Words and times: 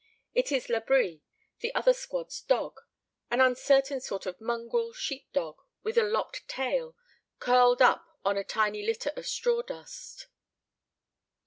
It 0.33 0.51
is 0.51 0.65
Labri, 0.65 1.21
the 1.59 1.75
other 1.75 1.93
squad's 1.93 2.41
dog, 2.41 2.79
an 3.29 3.39
uncertain 3.39 4.01
sort 4.01 4.25
of 4.25 4.41
mongrel 4.41 4.93
sheep 4.93 5.31
dog, 5.31 5.57
with 5.83 5.95
a 5.95 6.01
lopped 6.01 6.47
tail, 6.47 6.95
curled 7.37 7.83
up 7.83 8.17
on 8.25 8.35
a 8.35 8.43
tiny 8.43 8.83
litter 8.83 9.11
of 9.15 9.27
straw 9.27 9.61
dust. 9.61 10.25